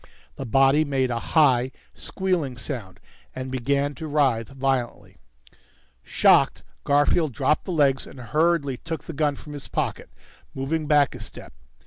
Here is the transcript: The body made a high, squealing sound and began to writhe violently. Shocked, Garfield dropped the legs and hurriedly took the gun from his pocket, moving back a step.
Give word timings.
The 0.35 0.47
body 0.47 0.83
made 0.83 1.11
a 1.11 1.19
high, 1.19 1.71
squealing 1.93 2.57
sound 2.57 2.99
and 3.35 3.51
began 3.51 3.93
to 3.93 4.07
writhe 4.07 4.49
violently. 4.49 5.17
Shocked, 6.01 6.63
Garfield 6.83 7.33
dropped 7.33 7.65
the 7.65 7.71
legs 7.71 8.07
and 8.07 8.19
hurriedly 8.19 8.77
took 8.77 9.03
the 9.03 9.13
gun 9.13 9.35
from 9.35 9.53
his 9.53 9.67
pocket, 9.67 10.09
moving 10.55 10.87
back 10.87 11.13
a 11.13 11.19
step. 11.19 11.53